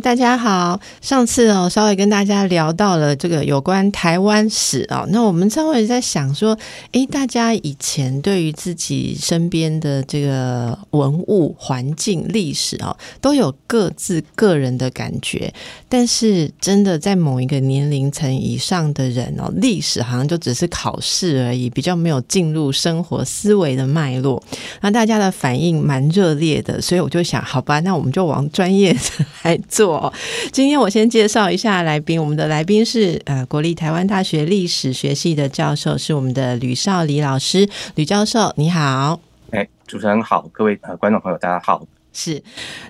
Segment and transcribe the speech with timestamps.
[0.00, 6.58] 大家好，上次哦稍微跟大家聊到了这个有关台湾史哦，那我们稍微在想说，
[6.92, 15.52] 诶，大家以前对于自己身边的这个文物、环境、历史哦，都有各自个人的感觉，
[15.88, 24.42] 但是真的在某一个年龄层以上的人哦，历史好像就只是考试而已，比较没有进入生活思维的脉络。
[24.80, 28.96] 那大家的反应蛮热烈的，所以我就想，好吧，那我们就往专业
[29.42, 29.81] 来做。
[29.84, 30.12] 我，
[30.52, 32.20] 今天我先介绍一下来宾。
[32.20, 37.68] 我们的来宾是呃国立台湾大学历史学系的教授，是我们的吕少礼老师。
[37.94, 39.20] 吕教授，你好。
[39.50, 41.86] 哎，主持人好，各位呃观众朋友，大家好。
[42.14, 42.42] 是，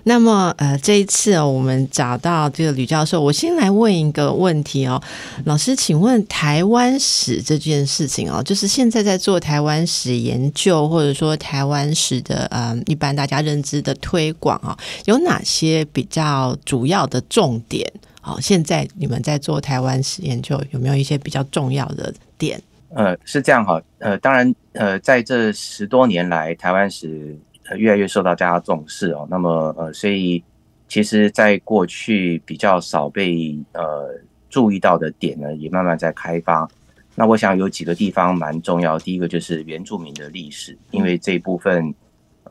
[0.03, 5.01] 那么呃，这一次哦，我们找到这个吕教授，我先来问一个问题哦，
[5.45, 17.89] 老师，请问台湾史这件事情哦，就是现在在做台湾史研究，或者说台湾史的呃，一般大家认知的推广啊，有哪些比较主要的重点？
[18.23, 22.61] 哦，现在你们在做台湾史研究，有没有一些比较重要的点？
[22.93, 27.37] 呃，是这样哈，呃，当然，呃，在这十多年来，台湾史。
[27.77, 30.43] 越来越受到大家重视哦，那么呃，所以
[30.87, 34.13] 其实，在过去比较少被呃
[34.49, 36.69] 注意到的点呢，也慢慢在开发。
[37.15, 41.93] 那我想有几个地方蛮重要，第一个就是原住民的历史，因为这一部分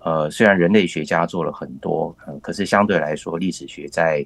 [0.05, 4.25] 呃，虽然人类学家做了很多，呃，可是相对来说，历史学在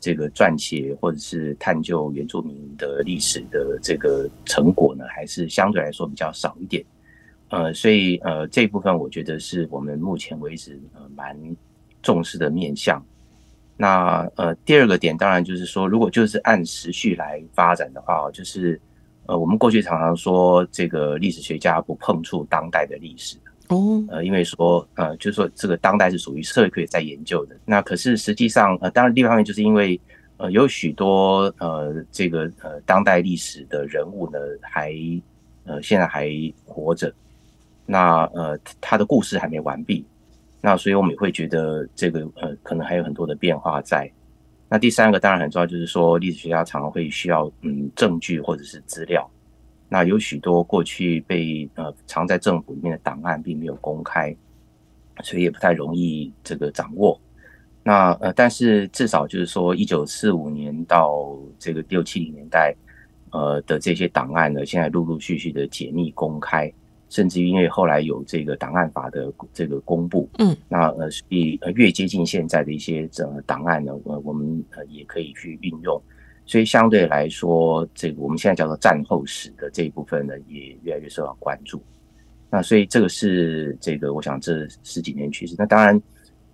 [0.00, 6.84] 这个撰写或者是探究原住民的历史的这个成果呢，还是相对来说比较少一点。
[7.52, 11.36] 呃，所以呃，这一部分我觉得是我们目前为止呃蛮
[12.02, 13.04] 重视的面向。
[13.76, 18.80] 那呃，第二个点当然就是说，如果就是按时序来发展的话，就是
[19.26, 23.36] 呃，我们过去常常说这个历史学家不碰触当代的历史
[23.68, 27.56] 哦，呃，因为说呃，就是说这个当代是属于社会科学在研究的。
[27.66, 30.00] 那可是实际上呃，当然另一方面就是因为
[30.38, 34.94] 呃，有许多呃这个呃当代历史的人物呢，还
[35.64, 36.30] 呃现在还
[36.64, 37.12] 活着。
[37.84, 40.04] 那呃，他的故事还没完毕，
[40.60, 44.10] 那所以我们也会觉得这个呃，可能还有很多的变化在。
[44.68, 49.28] 那第三个当然很重要，就是说历史学家常常会需要嗯证据或者是资料。
[49.88, 54.34] 那有许多过去被呃藏在政府里面的档案并没有公开，
[55.22, 57.20] 所以也不太容易这个掌握。
[57.82, 62.74] 那呃，但是至少就是说，一九四五年到这个六七零年代
[63.32, 66.72] 呃的这些档案呢，现在陆陆续续的解密公开。
[67.12, 76.02] 甚至于因为后来有这个档案法的这个公布，嗯，那呃，所以呃越接近现在的一些这档案呢，呃，我们呃也可以去运用，
[76.46, 81.82] 所以相对来说，这个我们现在叫做战后史的这一部分呢，也越来越受到关注。
[82.48, 85.54] 那所以这个是这个，我想这十几年趋势。
[85.58, 86.00] 那当然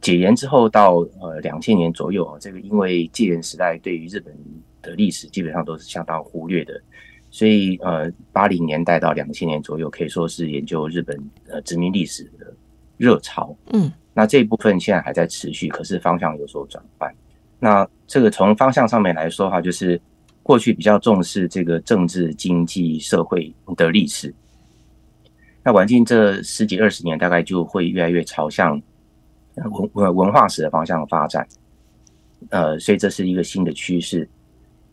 [0.00, 4.36] 解严之后到呃两千年左右，这个因为戒严时代对于日本
[4.82, 6.82] 的历史基本上都是相当忽略的。
[7.30, 12.52] 所以，呃，八零年代到两千年左右，可以说是研究日本呃殖民历史的
[12.96, 13.54] 热潮。
[13.72, 17.14] 嗯，那这一部分现在还在持续，可是方向有所转换。
[17.60, 20.00] 那这个从方向上面来说的话，就是
[20.42, 24.34] 过去比较重视这个政治、经济、社会的历史，
[25.62, 28.80] 那晚近这十几二十年，大概就会越来越朝向
[29.56, 31.46] 文文文化史的方向发展。
[32.48, 34.26] 呃，所以这是一个新的趋势。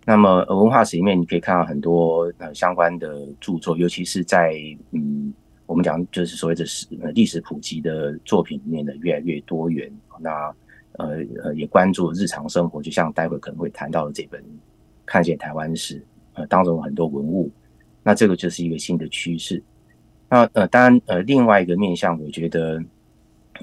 [0.08, 4.54] 那么文化史里面，你可以看到很多呃相关的著作，尤其是在
[4.92, 5.34] 嗯，
[5.66, 6.86] 我们讲就是所谓的史
[7.16, 9.92] 历史普及的作品里面的越来越多元。
[10.20, 10.54] 那
[10.98, 14.40] 呃呃也关注日常生活，就像待会可能会谈到的这本
[15.08, 16.00] 《看见台湾史》
[16.34, 17.52] 呃当中很多文物，
[18.04, 19.64] 那这个就是一个新的趋势。
[20.30, 22.80] 那呃当然呃另外一个面向，我觉得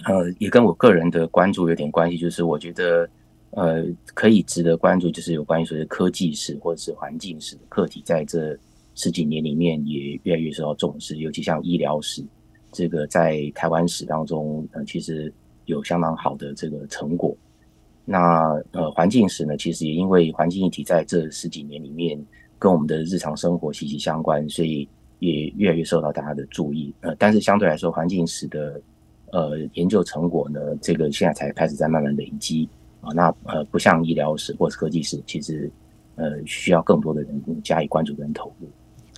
[0.06, 3.08] 呃也跟我个人的关注有点关系，就是我觉得。
[3.52, 8.58] 呃，可以值得关注，就是有关于所谓科技史或者是环境史的课题，在这
[8.94, 11.16] 十几年里面也越来越受到重视。
[11.18, 12.24] 尤其像医疗史，
[12.72, 15.30] 这个在台湾史当中，呃，其实
[15.66, 17.36] 有相当好的这个成果。
[18.06, 22.18] 那呃，环境史呢，其实也因为环境议题在这十几年里面
[22.58, 24.88] 跟我们的日常生活息息相关，所以
[25.18, 26.94] 也越来越受到大家的注意。
[27.02, 28.80] 呃，但是相对来说，环境史的
[29.30, 32.66] 呃研究成果呢，这个现在才开始在慢慢累积。
[33.02, 35.70] 啊，那呃，不像医疗史或者科技史，其实
[36.14, 38.68] 呃需要更多的人加以关注跟投入，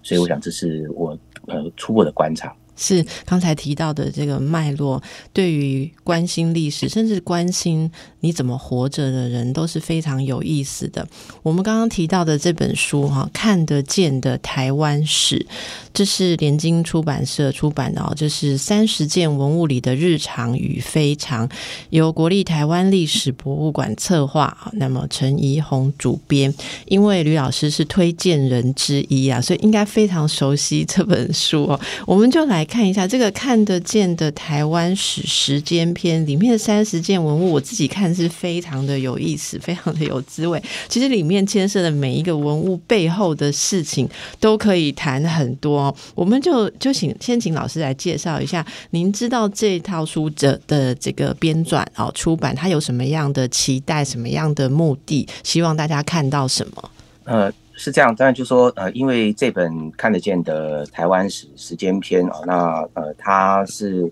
[0.03, 1.17] 所以我想这是我
[1.47, 2.57] 呃初步的观察。
[2.77, 7.91] 是刚才提到的这个脉络，对于关心历史，甚至关心
[8.21, 11.07] 你怎么活着的人，都是非常有意思的。
[11.43, 15.47] 我们刚刚提到的这本书哈，看得见的台湾史，
[15.93, 21.49] 这是联经出版社出版的哦，这是三十件文物里的日常与非常，
[21.91, 26.53] 由国立台湾历史博物馆策划，那么陈怡红主编，
[26.87, 32.64] 因为吕老师是推荐人之一啊，所以应该非常熟悉这本书哦，我们就来。
[32.65, 40.63] 看一下这个看得见的台湾史时间篇里面的三十件文物，我自己看是非常的有意思，非常的有滋味。
[40.89, 44.09] 其实里面牵涉的每一个文物背后的事情
[44.39, 45.95] 都可以谈很多。
[46.15, 56.91] 我们就就请先请老师来介绍一下，您知道这套书者的这个编撰哦出版，它有什么样的期待，什么样的目的，希望大家看到什么？
[57.25, 57.53] 呃。
[57.77, 64.11] 是这样，当然就说，呃，因为这本看得见的台湾史时间篇啊，那呃，它是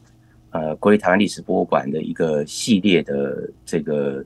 [0.51, 4.25] 呃国立台湾历史博物馆的一个系列的这个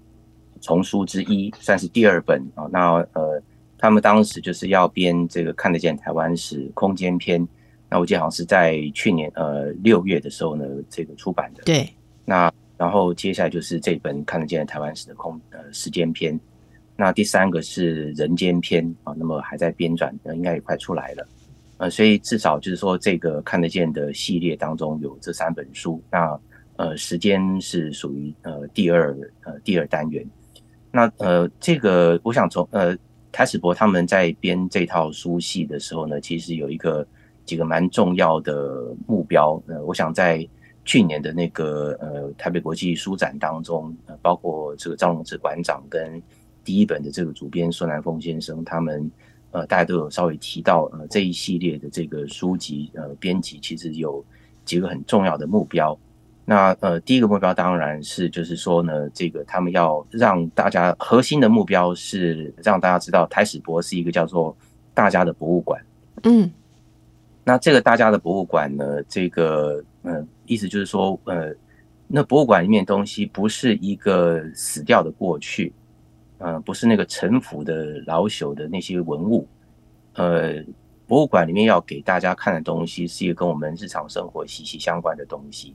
[0.61, 2.67] 丛书之一，算是第二本啊。
[2.73, 3.41] 那呃，
[3.77, 7.47] 他们当时就是要编这个看得见台湾史空间篇，
[7.91, 11.63] 那我记得好像是在去年呃六月的时候呢，这个出版的。
[11.65, 11.89] 对。
[12.25, 16.41] 那然后接下来就是这本看得见台湾史的空呃时间篇。
[16.97, 21.29] 那第三个是人间篇啊，那么还在编撰，应该也快出来了，
[21.77, 26.41] 呃，所以至少就是说这个看得见的系列当中有这三本书，那
[26.77, 29.15] 呃时间是属于呃第二
[29.45, 30.27] 呃第二单元，
[30.91, 32.97] 那呃这个我想从呃
[33.31, 37.07] 台史博他们在编这套书系的时候呢，其实有一个
[37.45, 40.49] 几个蛮重要的目标，呃，我想在
[40.87, 46.23] 去年的那个呃台北国际书展当中，呃，包括这个张荣志馆长跟
[46.67, 49.09] 第一本的这个主编孙南峰先生，他们
[49.53, 54.23] 呃，大家都有稍微提到呃，这一系列的这个书籍呃，编辑其实有
[54.65, 55.97] 几个很重要的目标。
[56.45, 64.55] 那呃，第一个目标当然是就是说呢，这个他们要让大家核心的目标是让大家知道台史博是一个叫做
[64.93, 65.81] 大家的博物馆。
[66.25, 66.51] 嗯，
[67.45, 71.55] 那这个大家的博物馆呢，这个呃，意思就是说呃，
[72.09, 75.73] 那博物馆里面东西不是一个死掉的过去。
[76.39, 79.49] 呃，不是那个陈腐的老朽的那些文物，
[80.15, 80.63] 呃，
[81.07, 85.75] 博物馆里面要给大家看的东西，是一个跟我们日常生活息息相关的东西。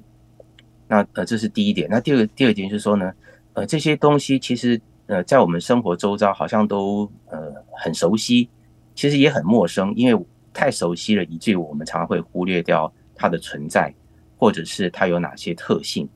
[0.88, 1.88] 那呃，这是第一点。
[1.90, 3.12] 那第二第二点就是说呢，
[3.54, 8.50] 呃，这些东西其实呃，在我们生活周遭好像都呃很熟悉，
[8.94, 13.94] 其实也很陌生，因为太熟悉了，以至于我们常常会忽略掉它的存在，
[14.38, 16.08] 或者是它有哪些特性，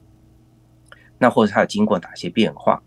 [1.18, 2.83] 那或者它经过哪些变化。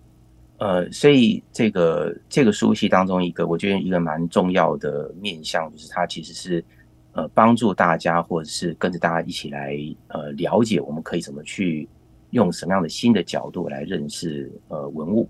[0.59, 6.65] 呃，所以这个这个书系当中一个，我觉得一个蛮重要的面向，就是它其实是
[7.13, 9.77] 呃帮助大家，或者是跟着大家一起来
[10.09, 11.89] 呃了解，我们可以怎么去
[12.31, 15.29] 用什么样的新的角度来认识呃文物。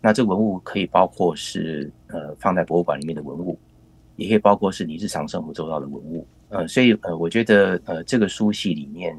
[0.00, 3.58] 那这文物可以包括是呃放在博物馆里面的文物，
[4.14, 6.24] 也可以包括是你日常生活周到的文物。
[6.50, 9.12] 呃，所以呃，我觉得呃这个书系里面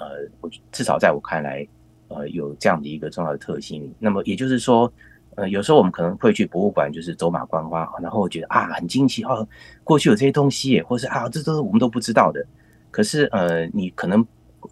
[0.00, 1.64] 呃，我至少在我看来。
[2.08, 3.92] 呃，有这样的一个重要的特性。
[3.98, 4.92] 那么也就是说，
[5.34, 9.46] 呃，有时候我们可能会去博物馆，就是走马观花，然后觉得啊很惊奇哦，
[9.82, 12.44] 过去有这些东西，或是啊这都是我们都不知道的。
[12.90, 14.24] 可是呃，你可能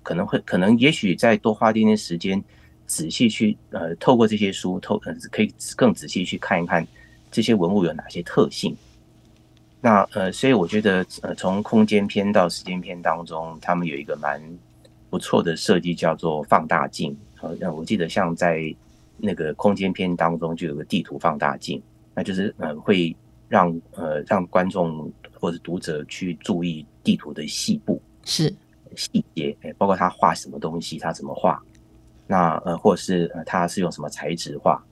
[0.03, 2.43] 可能会可能也许再多花一点点时间，
[2.87, 6.87] 仔细去呃透过这些书透呃可以更仔细去看一看
[7.31, 8.77] 这些文物有哪些特性。
[9.81, 14.41] 那呃，所以我觉得呃从空间篇到时间篇当中，他们有一个蛮。
[15.15, 18.75] 不错的设计叫做放大镜，好像我记得像在
[19.17, 21.81] 那个空间片当中就有个地图放大镜，
[22.17, 23.15] 那就是呃会
[23.47, 28.53] 让呃让观众或者读者去注意地图的细部是
[28.97, 31.63] 细节，哎，包括他画什么东西，他怎么画，
[32.27, 34.85] 那呃或者是呃他是用什么材质画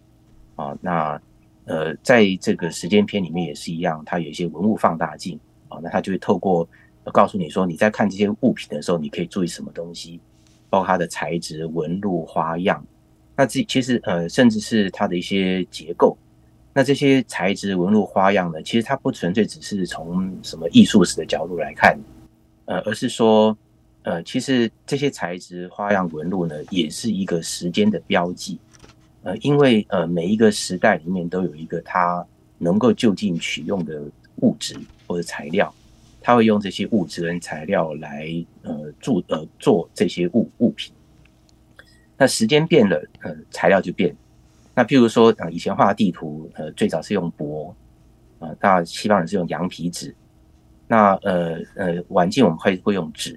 [0.55, 0.79] 啊？
[0.81, 1.21] 那
[1.65, 5.37] 呃在这个时间片里面也是一样，它有一些文物放大镜
[5.67, 6.69] 啊，那它就会透过。
[7.11, 10.21] 告诉你说，你在看这些物品的时候，你可以注意什么东西，
[10.71, 12.85] 包括它的材质、纹路、花样。
[13.35, 16.17] 那这其实呃，甚至是它的一些结构。
[16.75, 21.99] 那这些材质、纹路、花样呢，其实它不纯粹只是从什么艺术史的角度来看，
[22.67, 23.57] 呃，而是说，
[24.05, 28.59] 呃，其实这些材质、花样、纹路呢，也是一个时间的标记。
[29.23, 32.27] 呃，因为呃，每一个时代里面都有一个它
[32.59, 34.03] 能够就近取用的
[34.37, 34.75] 物质
[35.07, 35.73] 或者材料。
[36.23, 40.95] 他会用这些物质跟材料来呃做呃做这些物物品。
[42.17, 44.15] 那时间变了，呃，材料就变。
[44.75, 47.75] 那譬如说，呃，以前画地图，呃，最早是用帛，
[48.39, 50.15] 啊，那西方人是用羊皮纸。
[50.87, 53.35] 那呃呃，晚近我们会会用纸，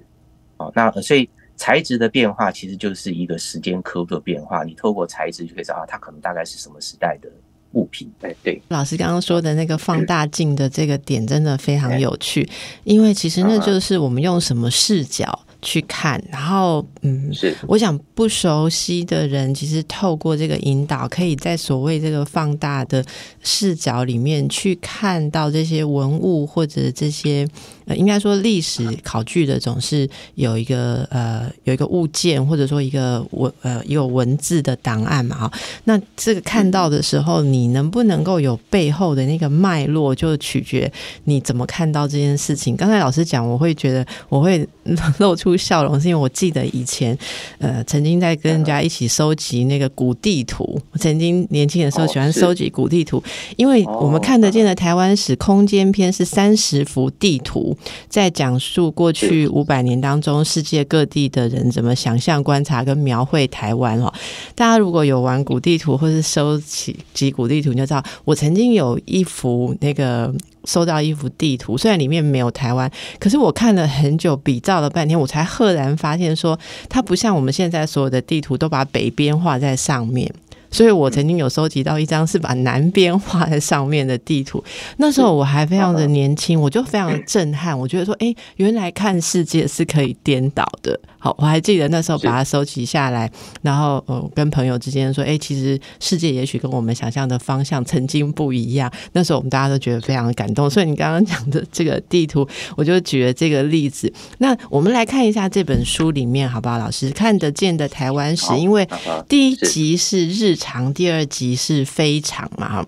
[0.56, 4.62] 啊，好，那所以材质的变化其实就是一个时间刻度的变化。
[4.62, 7.28] 你透过材质就可以知道啊它可能大概是什么时代的
[7.72, 8.10] 物品。
[8.20, 12.48] 哎，对，老师刚刚说的那个放大镜的这个点真的非常有趣，
[12.84, 15.38] 因为其实那就是我们用什么视角。
[15.62, 23.04] 去看，然后嗯，是我想不熟悉的人，其实透过这个引导，可以在所谓这个放大的
[23.42, 27.48] 视角里面去看到这些文物或者这些
[27.86, 35.52] 呃，应该说历史考据的总是有一个呃有一个物件或者说一个文呃有文字的档案嘛哈。
[35.84, 40.90] 那这个看到的时候，你能不能够有背后的那个脉络，就取决
[41.24, 42.76] 你怎么看到这件事情。
[42.76, 44.66] 刚才老师讲，我会觉得我会
[45.18, 45.56] 露出。
[45.56, 47.16] 笑容是因为我记得以前，
[47.58, 50.80] 呃，曾经在跟人家一起收集那个古地图。
[50.92, 53.20] 我曾经年轻的时候喜欢收集古地图，
[53.56, 57.75] 因为我们看得见的台湾史空间篇是三十幅地图，
[58.08, 64.12] 在讲述过去五百年当中世界各地的人怎么想象、观察跟描绘台湾哦。
[64.54, 70.34] 大家如果有玩古地图或是收集集古地图，你就知道我曾经有一幅那个。
[70.66, 72.90] 收到一幅地图，虽然里面没有台湾，
[73.20, 80.28] 可是我看了很久，比照了半天，我才赫然发现说，它不像我们现在所有的地图都把北边画在上面。
[80.70, 84.62] 所以我曾经有收集到一张是把南边画在上面的地图，
[84.98, 90.98] 那时候我还非常的年轻，我就非常震撼，我觉得说，哎，原来看世界是可以颠倒的。
[91.18, 93.30] 好，我还记得那时候把它收集下来，
[93.62, 98.90] 然后呃跟朋友之间说，哎，其实世界也许跟我们想象的方向曾经不一样。
[99.12, 100.70] 那时候我们大家都觉得非常的感动。
[100.70, 102.46] 所以你刚刚讲的这个地图，
[102.76, 104.12] 我就举了这个例子。
[104.38, 106.78] 那我们来看一下这本书里面，好不好？
[106.78, 108.86] 老师看得见的台湾史，因为
[109.28, 112.86] 第一集是日常，第二集是非常嘛，哈。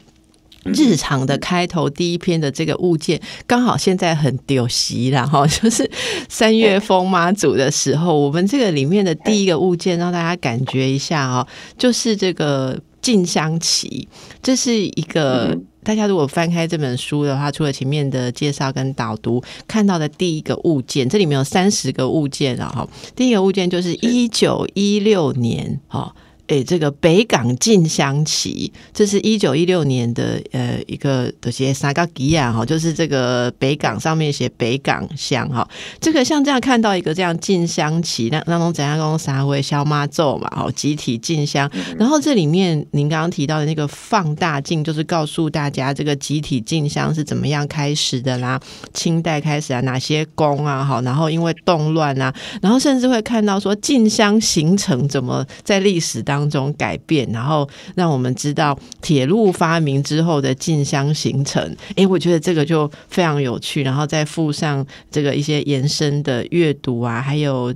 [0.65, 5.89] 日常的开头第一篇的这个物件，刚好现在很丢席了哈， 就是
[6.29, 11.47] 三月风妈祖的时候，我们这个里面的第一个物件，让大家感觉一下哦，
[11.79, 14.07] 就是这个静香旗，
[14.43, 26.15] 这是一个大家如果翻开这本书的话，除了前面的介绍跟导读，看到的第一个物件，这里面有三十个物件了哈，第一个物件就是一九一六年哈。
[26.49, 35.69] 诶，这个北港进香旗，这是一九一六年的呃一个的些沙嘎吉亚哈，就是这个北港上面写北港乡哈。
[36.01, 41.71] 这个像这样看到一个这样进香旗，那那种怎样用三位消妈咒嘛，哦，集体进香。
[41.99, 48.59] 然后这里面您刚刚提到的那个放大镜，就是告诉大家这个集体进香是怎么样开始的啦，
[48.95, 56.38] 清代开始啊，哪些宫啊，好，然后因为动乱啊，然后甚至会看到说进香形成怎么在历史当。
[56.39, 61.77] 当中改变，然后让我们知道铁路发明之后的进香形成。
[61.97, 63.83] 诶，我觉得这个就非常有趣。
[63.83, 67.75] 然后再附上这个一些延伸的阅读啊，还有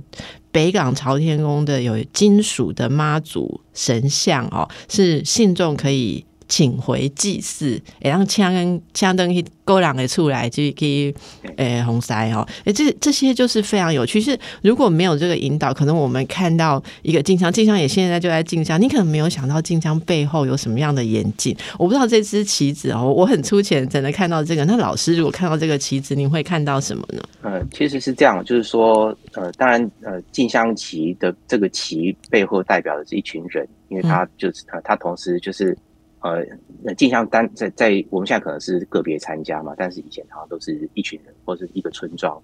[0.51, 6.25] 北港朝天宫的有金属的妈祖神像哦，是信众可以。
[6.47, 11.13] 请回祭祀，诶，让枪跟枪灯去勾两个出来，就可以
[11.57, 14.21] 诶红塞哦，诶，这这些就是非常有趣。
[14.21, 21.55] 是如果没有这个引导，可能我们看到一个镜像，镜像也现在就在镜像，你可能没有想到镜像背后有什么样的严谨。
[21.79, 24.65] 我不知道这只棋子哦，我很粗浅，只能看到这个。
[24.65, 27.23] 那老师如果看到这个棋子，你会看到什么呢？
[27.41, 35.77] 呃，其实是这样，就是说，呃，当然，呃，镜像棋的这个棋背后代表的是一群人，因为他就是他，他同时就是。
[36.23, 36.41] 呃，
[36.81, 42.41] 那镜像单在在我们现在可能是个别参加嘛，但是以前好像都是一群人或者是一个村庄。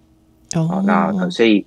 [0.56, 1.66] 哦，那所以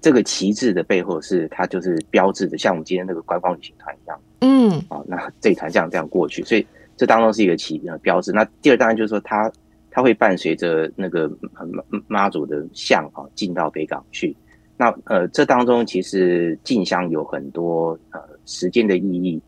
[0.00, 4.18] 这个旗帜的背后是它就是标志的，像我们今天那个观光旅行团一样。
[4.40, 8.32] 嗯，啊，那这一团这样这样过去，所以这当中是一个旗呃标志。
[8.32, 9.52] 那第二当然就是说，它
[9.90, 14.34] 它会伴随着那个妈妈祖的像啊进到北港去。
[14.78, 19.42] 那呃，这当中其实进香有很多呃时间的意义。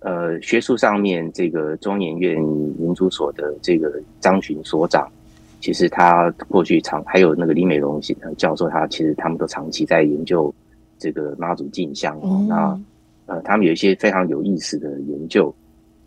[0.00, 5.10] 呃，学术上面，这个中研院民族所的这个张群所长，
[5.58, 8.00] 其实他过去长还有那个李美荣
[8.36, 10.54] 教授，他其实他们都长期在研究
[10.98, 12.16] 这个妈祖进香。
[12.46, 12.78] 那
[13.24, 15.52] 呃，他们有一些非常有意思的研究，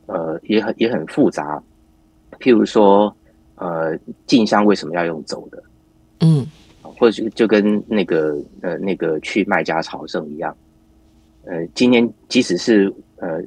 [0.06, 1.62] 呃，也很也很复杂。
[2.40, 3.14] 譬如说，
[3.56, 5.62] 呃，进香为什么要用走的？
[6.22, 6.46] 嗯，
[6.84, 10.56] 或者就跟那个呃那个去麦家朝圣一样。
[11.44, 12.94] 呃，今天即使是。
[13.20, 13.42] 呃，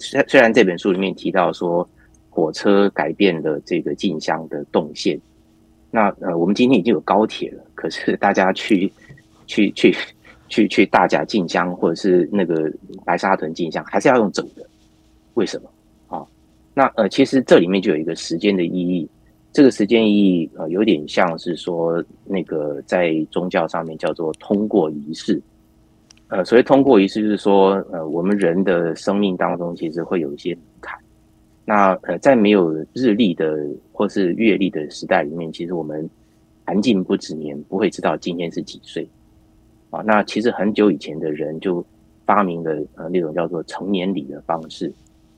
[0.00, 1.88] 虽虽然这本书里面提到说
[2.28, 5.18] 火车改变了这个进香的动线，
[5.90, 8.92] 那呃，我们今天已经有高铁了，可是大家去
[9.46, 9.96] 去去
[10.48, 12.70] 去去大甲进香或者是那个
[13.04, 14.66] 白沙屯进香，还是要用走的，
[15.34, 15.70] 为什么？
[16.16, 16.26] 啊，
[16.74, 19.08] 那呃，其实这里面就有一个时间的意义，
[19.52, 25.40] 这个时间意义呃，有点像是说那个在宗教上面叫做通过仪式。
[26.28, 30.98] 呃，所以通过仪式，就是说呃，我们人的生命当中其实会有一些门槛。
[31.64, 36.08] 那呃，在没有日历的或是月历的时代里面，其实我们
[36.66, 39.08] 寒尽不止年，不会知道今天是几岁。
[39.90, 41.82] 啊，那其实很久以前的人就
[42.26, 44.92] 发明了呃那种叫做成年礼的方式，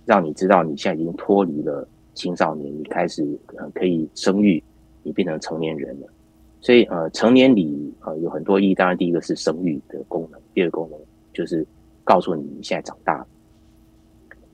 [0.05, 3.25] 让你知道你现在已经脱离了青少年，你开始
[3.57, 4.61] 呃可以生育，
[5.05, 6.09] 你变成成年人了。
[6.61, 10.99] 所以呃成年礼呃有很多意义，当然第一个是生育的功能，第二个功能
[11.33, 11.67] 就是
[12.05, 13.27] 告诉你你现在长大了。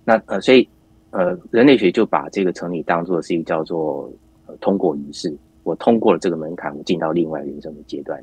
[0.05, 0.69] 那呃所以
[1.11, 4.11] 呃人类学就把这个成礼当做是一个叫做
[4.47, 8.23] 呃通过仪式，我通过了这个门槛，我进到另外人生的阶段。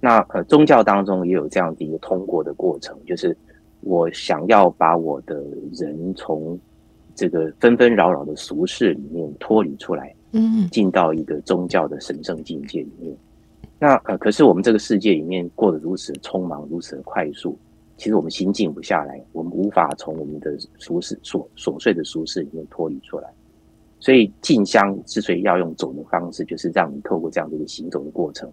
[0.00, 3.34] 那呃，宗教当中也有这样的一个通过的过程，就是
[3.80, 6.58] 我想要把我的人从
[7.14, 13.16] 这个纷纷扰扰的俗世里面脱离出来，嗯，进到一个宗教的神圣境界里面。
[13.78, 17.56] 那呃，可是我们这个世界里面过得如此匆忙，如此的快速，
[17.96, 23.30] 其实我们心静不下来，我们无法从我们的俗世琐琐碎的俗世里面脱离出来。
[24.00, 28.50] 所以进香之所以要用走的方式，就是让你透过这样的一个行走的过程。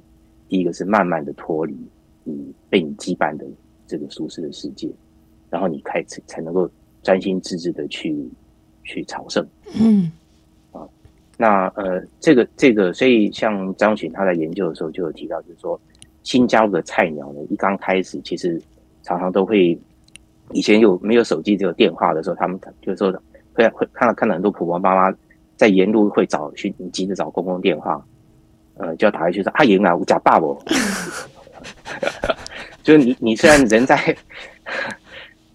[0.47, 1.75] 第一个是慢慢的脱离
[2.23, 3.45] 你被你羁绊的
[3.87, 4.89] 这个舒适的世界，
[5.49, 6.69] 然后你开始才能够
[7.03, 8.29] 专心致志的去
[8.83, 9.45] 去朝圣。
[9.79, 10.11] 嗯，啊，
[11.41, 15.79] 那呃，这个这个，所以像张群他在研究的时候就有提到，就是说
[16.21, 18.61] 新加入的菜鸟呢，一刚开始其实
[19.01, 19.75] 常常都会，
[20.51, 23.11] 以前有没有手机只有电话的时候，他们就是说
[23.53, 25.17] 会会看到看到很多婆婆妈妈
[25.57, 27.99] 在沿路会找去急着找公共电话。
[28.75, 30.47] 呃，就要打回去说阿莹啊，我假爸爸，
[32.83, 34.15] 就是你，你虽然人在，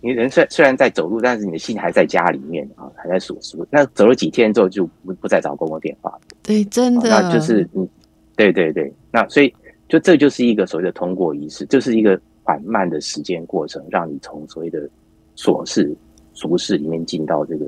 [0.06, 3.66] 你人虽虽然在走路，但是你的心还在家里面啊，还在数数。
[3.70, 6.16] 那走了几天之后，就不不再找公共电话。
[6.42, 7.88] 对，真的，那就是嗯，
[8.36, 9.52] 对对对，那所以
[9.88, 14.88] 就这就是一个所谓的通过仪式，就是一个缓慢的时间过程，让你从所谓的
[15.36, 15.92] 琐事
[16.32, 17.66] 俗事里面进到这个。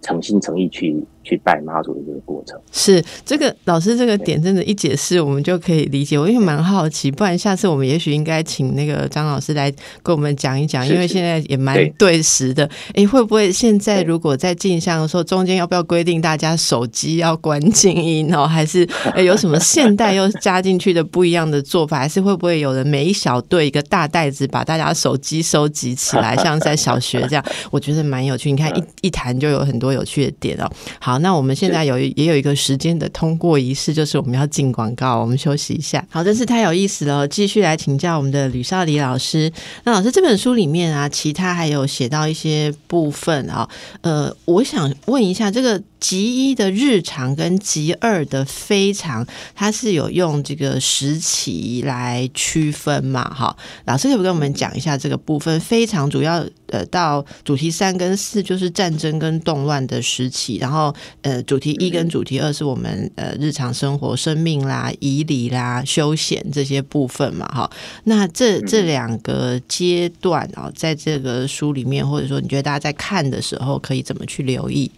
[0.00, 0.96] 诚心诚意去
[1.28, 6.18] 去拜妈祖的这个过程，是这个老师这个点真的，一解释我们就可以理解。
[6.18, 9.70] 我因为蛮好奇，不然下次我们也许应该请那个张老师来
[10.02, 12.68] 跟我们讲一讲，因为现在也蛮对时的。
[12.94, 18.46] 哎，会不会现在如果在镜像的时候，中间要不要规定大家手机要关静音哦？
[18.46, 18.88] 还是
[19.22, 21.98] 有什么现代又加进去的不一样的做法？
[21.98, 27.44] 还是会不会有人每一小队一个大袋子把大家手机收集起来，像在小学这样？
[27.70, 28.50] 我觉得蛮有趣。
[28.50, 29.88] 你看一一谈就有很多。
[29.88, 36.04] 有趣的点哦，好，那我们现在有也有一个时间的通过仪式，就是我们要进广告，我们休息一下。
[36.10, 39.52] 好，真是太有意思了，继续来请教我们的吕少礼老师。
[39.84, 43.68] 那老师这本书里面啊，其他还有写到一些部分啊，
[44.00, 45.82] 呃，我想问一下这个。
[46.00, 53.28] 极一的日常跟极二的非常，它是有用这个时期来区分嘛？
[53.32, 53.56] 哈，
[53.86, 55.58] 老师可不可以跟我们讲一下这个部分？
[55.60, 67.46] 非常主要呃，到主题三跟四就是战争跟动乱的时期，然后呃，主题一跟主题二是我们呃日常生活、生命啦、仪礼啦、休闲这些部分嘛？
[67.48, 67.70] 哈，
[68.04, 74.90] 那这这两个阶段啊，在这个书里面，或者说你觉得大家在看的时候，可以怎么去留意？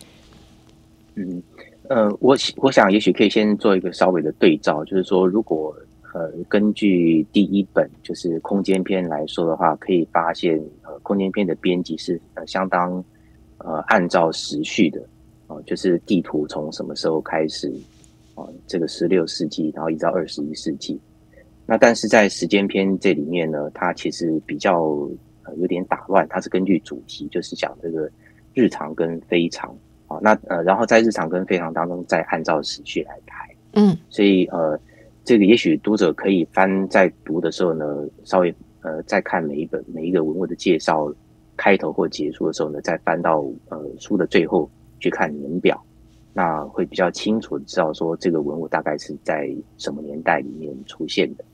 [1.21, 1.43] 嗯，
[1.89, 5.77] 呃，我我想也许可以先做一个稍微的对照，就是说，如果
[6.15, 13.05] 呃根据第一本就是空间篇来说的话，可以发现呃空间篇的编辑是呃相当
[13.59, 15.03] 呃按照时序的
[15.47, 17.71] 啊，就是地图从什么时候开始
[18.35, 20.99] 啊，这个十六世纪，然后一直到二十一世纪。
[21.67, 24.81] 那但是在时间篇这里面呢，它其实比较
[25.45, 28.11] 呃有点打乱，它是根据主题，就是讲这个
[28.55, 29.77] 日常跟非常。
[30.11, 34.79] 哦，那呃，然后在日常跟非常当中再按照时序来排，嗯，所以呃，
[35.25, 37.87] 这个也许读者可以翻在读的时候呢，
[38.25, 41.11] 稍微呃再看每一本每一个文物的介绍
[41.57, 44.69] 开头或结束的时候呢，再翻到呃书的最后
[44.99, 45.81] 去看年表，
[46.33, 51.45] 那会比较清楚的知道说这个文物大概是在什么年代里面出现的。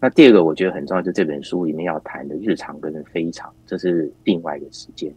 [0.00, 0.54] 那第二个，我。
[0.54, 5.12] 觉得很重要，就这本书里面要谈的日常跟非常，这是另外一个时间。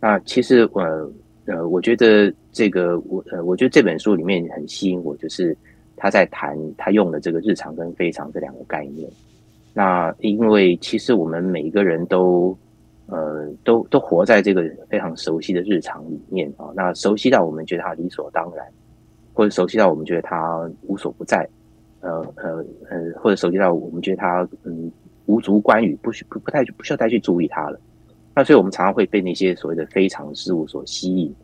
[0.00, 1.12] 那其实呃
[1.44, 5.54] 呃，我觉得这个我呃，我觉得这本书里面很吸引我，就是
[5.94, 9.06] 他在谈他用的这个日常跟非常这两个概念。
[9.74, 12.56] 那因为其实我们每一个人都
[13.08, 18.66] 呃都都活在这个非常熟悉的日常里面啊，那熟悉到我们觉得它理所当然，
[19.34, 21.46] 或者熟悉到我们觉得它无所不在。
[22.02, 24.92] 呃呃呃，或者手机上，我们觉得它嗯
[25.26, 27.80] 无足关羽，不需不不太不需要再去注意它了。
[28.34, 31.34] 那所以我们常常会被那些所谓的非常事物所吸引。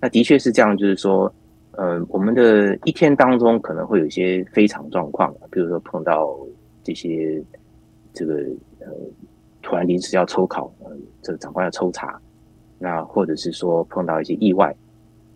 [0.00, 1.32] 那的确是这样，就是说，
[1.72, 6.36] 呃，我们的一天当中可能会有一些非常状况，比如说碰到
[6.82, 7.42] 这些
[8.12, 8.34] 这个
[8.80, 8.86] 呃
[9.62, 10.90] 突然临时要抽考，呃，
[11.22, 12.20] 这个长官要抽查，
[12.78, 14.74] 那或者是说碰到一些意外，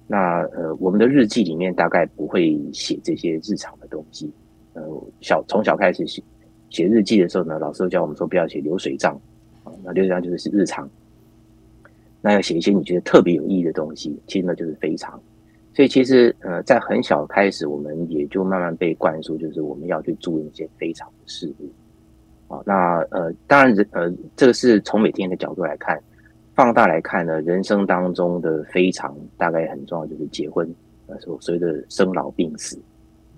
[0.06, 4.32] 那呃我们的日记里面大概不会写这些日常的东西。
[4.74, 4.82] 呃，
[5.20, 6.22] 小从小开始写
[6.70, 9.14] 写日记的时候呢，老师教我们说不要写流水账
[9.64, 10.88] 啊，那流水账就是是日常。
[12.20, 15.20] 那要写一些你觉得特别有意义的东西，其实呢就是非常。
[15.74, 22.54] 所以其实呃，在很小开始，我们也就慢慢被灌输，就是我们要去注意一些非常的事物。
[22.54, 25.98] 啊，那呃，当然人呃，这个是从每天的角度来看，
[26.54, 30.70] 放大来看呢，人生当中的非常大概很重要，就是结婚，
[31.06, 32.78] 呃，所所谓的生老病死，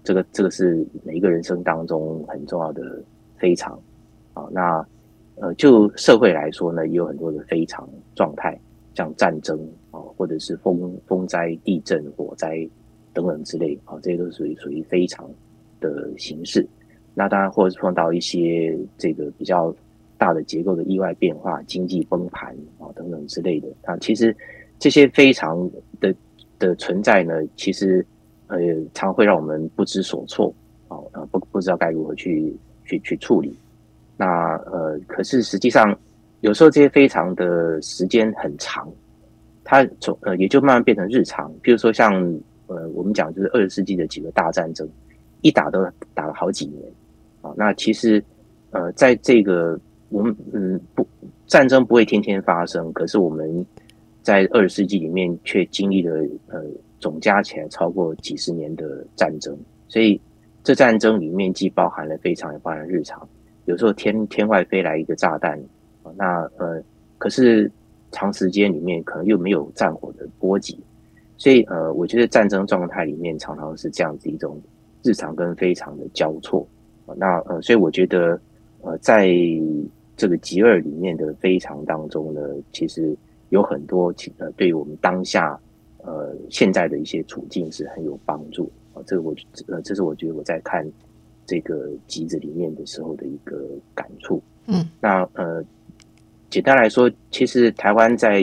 [0.04, 3.02] 这个这个是每一个人生当中很重要的
[3.36, 3.76] 非常。
[4.34, 4.86] 啊，那
[5.36, 8.56] 呃，就社会来说呢，也有很多的非常状态。
[8.96, 9.58] 像战争
[9.90, 12.64] 啊，或者是风风灾、地震、火灾
[13.12, 15.28] 等等之类啊，这些都属于属于非常
[15.80, 16.64] 的形式。
[17.12, 19.74] 那当然，或者是碰到一些这个比较
[20.16, 24.32] 大的结构的意外变化、经济崩盘啊等等之类的啊，其实
[24.78, 26.14] 这些非常的
[26.60, 28.06] 的存在呢，其实
[28.54, 30.54] 呃常会让我们不知所措
[30.88, 33.56] 啊，呃不不知道该如何去去去处理。
[34.16, 35.96] 那呃，可是实际上。
[36.40, 38.86] 有时候这些非常的时间很长，
[39.64, 41.50] 它从呃也就慢慢变成日常。
[41.62, 42.12] 譬如说像
[42.66, 44.86] 呃我们讲就是二十世纪的几个大战争，
[45.40, 46.82] 一打都打了好几年
[47.40, 47.50] 啊。
[47.56, 48.22] 那其实
[48.72, 51.06] 呃在这个我们嗯不
[51.46, 53.64] 战争不会天天发生，可是我们
[54.20, 56.14] 在二十世纪里面却经历了
[56.48, 56.62] 呃
[57.04, 59.54] 总加起来超过几十年的战争。
[59.88, 60.18] 所以
[60.62, 63.28] 这战争里面既包含了非常也包含日常。
[63.66, 65.62] 有时候天天外飞来一个炸弹。
[66.16, 66.82] 那呃，
[67.18, 67.70] 可是
[68.10, 70.78] 长时间里面可能又没有战火的波及，
[71.36, 74.60] 所以呃，我觉得战争状态里面常常是这样子一种
[75.02, 76.66] 日常跟非常的交错。
[77.16, 78.40] 那呃，所以我觉得
[78.82, 79.30] 呃，在
[80.16, 82.40] 这个极二里面的非常当中呢，
[82.72, 83.16] 其实
[83.48, 85.58] 有很多呃，对于我们当下
[86.04, 89.02] 呃现在的一些处境是很有帮助啊。
[89.06, 89.34] 这个我
[89.66, 90.86] 呃，这是我觉得我在看
[91.44, 94.42] 这个集子里面的时候的一个感触。
[94.66, 95.64] 嗯，那呃。
[96.50, 98.38] 简单来说，其实台湾在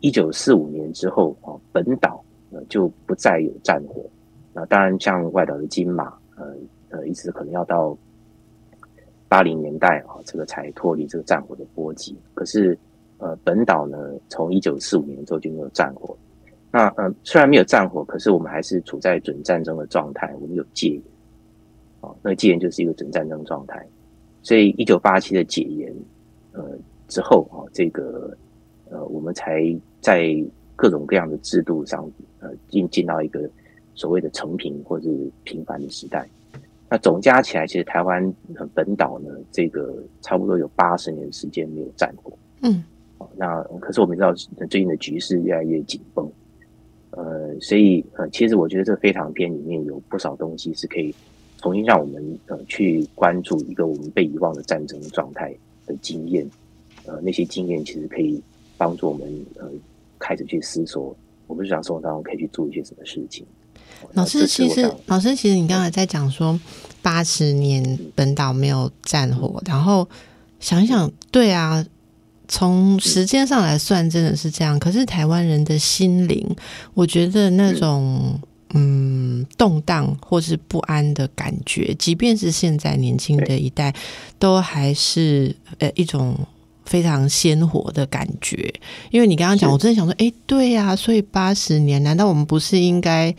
[0.00, 4.04] 一九四五年之后啊，本岛呃就不再有战火。
[4.52, 6.52] 那当然，像外岛的金马，呃
[6.88, 7.96] 呃，一直可能要到
[9.28, 12.16] 八零年代啊，这个才脱离这个战火的波及。
[12.34, 12.76] 可是
[13.18, 13.96] 呃，本岛呢，
[14.28, 16.16] 从一九四五年之后就没有战火。
[16.72, 20.34] 那呃，虽然没有战火，可是我们还是处在准战争的状态。
[20.40, 21.02] 我们有戒严，
[22.00, 23.86] 哦，那戒严就是一个准战争状态。
[24.42, 25.94] 所以一九八七的解严，
[26.52, 26.64] 呃。
[27.08, 28.34] 之后啊，这个
[28.88, 29.60] 呃，我们才
[30.00, 30.34] 在
[30.74, 33.46] 各种各样的制度上，呃，进进到一个
[33.94, 35.10] 所谓的成平或者
[35.44, 36.26] 平凡的时代。
[36.88, 38.34] 那总加起来，其实台湾
[38.72, 42.32] 本岛呢，这个差不多有八十年时间没有战火。
[42.62, 42.82] 嗯，
[43.36, 46.26] 那可是我们知道最近的局势越来越紧绷，
[47.12, 51.14] 呃，所以呃，其实我觉得这非常篇里面有不少东西是可以
[51.58, 55.54] 重新让我们呃去关注一个我们被遗忘的战争状态
[55.86, 56.48] 的经验。
[57.04, 58.40] 呃，那些经验其实可以
[58.76, 59.68] 帮助我们呃
[60.18, 61.14] 开始去思索，
[61.46, 63.44] 我们日常生活当中可以去做一些什么事情。
[64.12, 66.58] 老师，其实老师，其实你刚才在讲说
[67.02, 70.08] 八十年本岛没有战火，然后
[70.60, 71.84] 想一想，对啊，
[72.52, 74.78] 从时间上来算真的是这样。
[74.78, 76.46] 可是台湾人的心灵，
[76.92, 78.38] 我觉得那种
[78.74, 83.94] 嗯动荡或是不安的感觉，即便是现在年轻的一代，
[84.38, 86.36] 都还是呃一种。
[86.84, 88.70] 非常鲜活的感觉，
[89.12, 93.32] 因为你刚刚讲，我真的想说，哎，对呀，所以八十年，难道我们不是应该？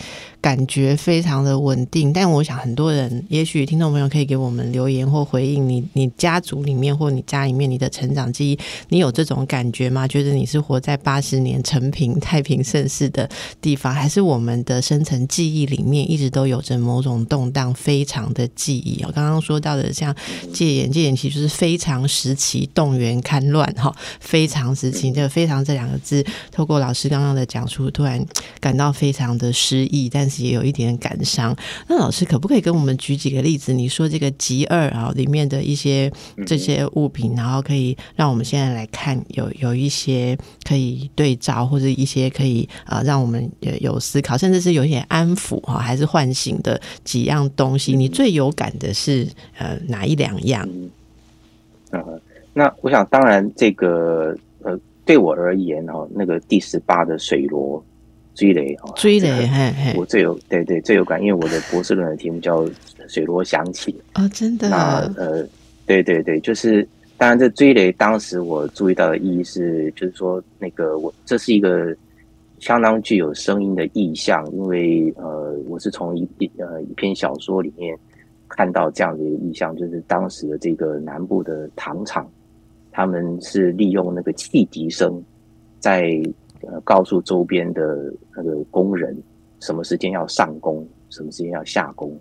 [0.43, 10.05] 感觉非常的稳定，但我想很多人，也许听众朋友可以给我们留言或回应，你你家族里面或你家里面你的成长记忆，你有这种感觉吗？
[10.05, 13.29] 觉得你是活在八十年成平太平盛世的
[13.61, 19.01] 地方，还是我们的深层记忆里面一直都有着某种动荡非常的记忆？
[19.05, 20.13] 我刚刚说到的像
[20.51, 28.21] 戒严，戒严其实就是非常时期动员戡乱哈，非常时期，这个非常这两个字，透过老师刚刚的讲述，突然
[28.59, 30.43] 感到非常的失意，但是。
[30.43, 31.55] 也有一点感伤。
[31.87, 33.73] 那老师可不可以跟我们举几个例子？
[33.73, 36.11] 你说这个吉二啊，里面的一些
[36.45, 47.95] 这些物品，然后可以让我们现在来看，有有一些可以对照，或者一些可以啊，让我们有有思考，甚至是有一点安抚哈，还是唤醒的几样东西。
[47.95, 50.67] 你最有感的是呃哪一两样？
[51.91, 52.21] 呃，
[52.53, 57.83] 那我想当然这个呃对我而言哈，那个第十八的水罗
[58.35, 62.65] 追雷啊，追雷，嘿嘿，我最有对对最有感，因为我的博士论文题目叫
[63.07, 65.47] 水罗响起哦，真的，那呃，
[65.85, 71.95] 对对对，就是当然这追雷当时我注意到的意义是，就是说那个我这是一个
[72.59, 77.97] 相当具有声音的意象，因为呃，我是从一一呃一篇小说里面
[78.47, 82.27] 看到这样的一个意象，就是当时的这个南部的糖厂。
[82.95, 85.19] 他们是利用那个汽笛声，
[85.79, 86.21] 在
[86.67, 89.15] 呃告诉周边的那个工人
[89.59, 92.17] 什么时间要上工，什么时间要下工，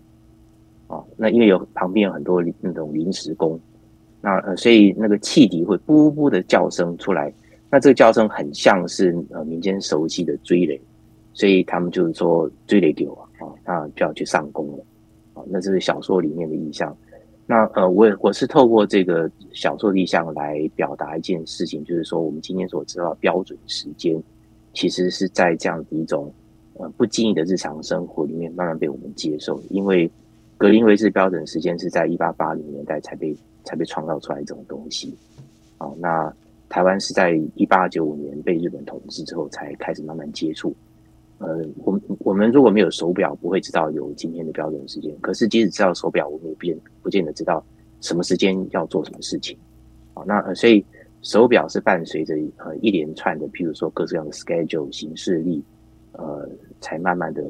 [0.86, 3.58] 啊，那因为有旁边有很多那种临时工，
[4.20, 7.32] 那呃所以那个汽笛会噗噗的叫声出来，
[7.70, 10.80] 那这个叫声很像是呃民间熟悉的追雷，
[11.32, 14.84] 所以他们就是说追雷给我啊，那就要去上工了，
[15.34, 16.96] 啊，那这是小说里面的意象。
[17.44, 24.20] 那呃，我我是透过这个小说立项来表达一件事情，就是说我们今天所知道标准时间，
[24.72, 26.32] 其实是在这样的一种
[26.74, 29.60] 呃不经意的日常生活里面慢慢被我们接受。
[29.70, 30.10] 因为
[30.56, 35.14] 格林威治标准时间是在一八八零年代才被才被创造出来这种东西。
[35.78, 36.32] 哦，那
[36.68, 40.74] 台湾是在一八九五年被日本统治之后才开始慢慢接触。
[41.42, 45.12] 呃，我们我们如果没有手表，不会知道有今天的标准时间。
[45.20, 47.64] 可是即使知道手表，我们也不不见得知道
[48.00, 49.58] 什么时间要做什么事情。
[50.14, 50.84] 啊，那所以
[51.22, 55.62] 手表是伴随着呃一连串的，譬如说各式各样的 schedule 形式力，
[56.12, 56.48] 呃，
[56.80, 57.42] 才慢慢的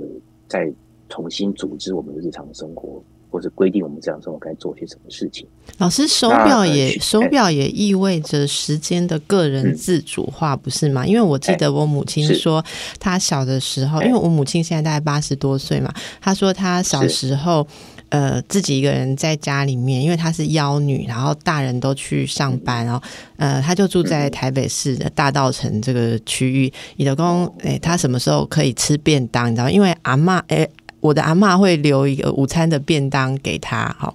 [0.48, 0.72] 再
[1.08, 3.02] 重新组织我们的日常生活。
[3.32, 5.46] 或者规定我们这样生活该做些什么事情。
[5.78, 11.06] 老师，手表也手表也意味着时间的个人自主化，不是吗？
[11.06, 12.62] 因为我记得我母亲说，
[13.00, 15.90] 她小的时候，因为我母亲现在大概八十多岁嘛，
[16.20, 17.66] 她说她小时候，
[18.10, 23.02] 呃，自己一个人在家里面，因为她是妖女，然后大人都去上班，然后
[23.36, 26.70] 呃，她就住在台北市的大道城这个区域。
[26.96, 29.50] 你的公，哎，她什么时候可以吃便当？
[29.50, 30.68] 你知道，因为阿妈，哎。
[31.02, 34.14] 我的阿妈会留一个午餐的便当给他，好，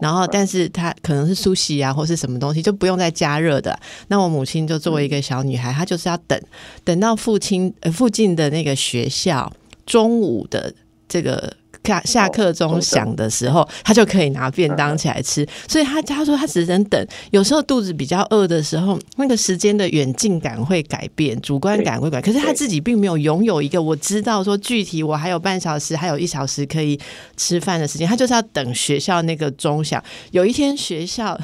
[0.00, 3.78] 然后但是他可能是苏洗啊，或是什么东西，就不用再加热的。
[4.06, 6.40] 那我母亲就作为一个小女孩，她就是要等
[6.84, 9.52] 等到父亲呃附近的那个学校
[9.84, 10.72] 中午的
[11.06, 11.52] 这个。
[11.84, 15.46] 下下课钟响的时候，他就可以拿便当起来吃。
[15.66, 22.20] 所以他他说他只能等，有时候肚子比较饿的时候，那个时间的远近感会改变，主观感会改。
[22.20, 26.98] 可是他自己并没有拥有一个我知道说具体我还有半小时，还有一小时可以
[27.36, 28.06] 吃饭的时间。
[28.06, 30.02] 他就是要等学校那个钟响。
[30.32, 31.38] 有一天学校。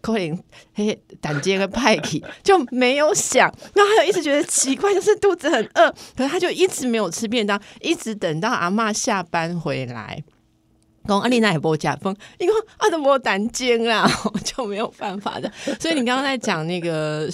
[0.00, 0.42] 可能
[0.74, 10.22] 嘿胆结个派气 就没有想，然后他就一直觉得奇怪，就是肚子很饿，可是他就一直没有吃便当，一直等到阿妈下班回来。
[11.10, 14.08] 讲阿丽娜也播假风，因为阿德波胆尖啊，
[14.44, 15.50] 就没有办法的。
[15.80, 17.28] 所以你刚刚在讲那个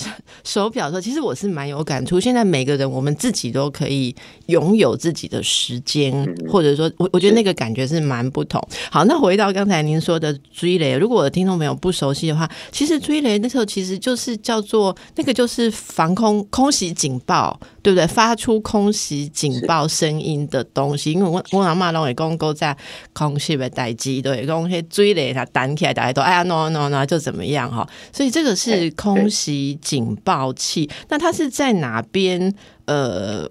[0.45, 2.19] 手表的时候，其实我是蛮有感触。
[2.19, 4.15] 现在每个人我们自己都可以
[4.47, 6.13] 拥有自己的时间，
[6.49, 8.67] 或者说，我我觉得那个感觉是蛮不同。
[8.91, 17.61] 好，那回到刚才您说的追雷，如果我的听众朋友不熟悉的话，其实追雷那时候其实就是叫做那个就是防空空袭警报。
[17.87, 18.05] 对不对？
[18.05, 22.77] 发出空袭警报声音的东西，因为我我阿妈拢会讲，勾在
[23.13, 27.87] 空袭的待机，对，讲些追雷它弹起来，大家都哎呀，no no no，就怎么样哈？
[28.13, 30.89] 所以这个是空袭警报器。
[31.09, 32.53] 那它是在哪边
[32.87, 33.49] 呃